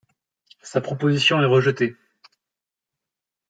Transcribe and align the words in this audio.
Sa 0.63 0.81
proposition 0.81 1.43
est 1.43 1.45
rejetée. 1.45 1.95